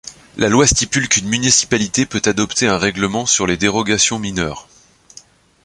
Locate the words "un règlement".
2.67-3.27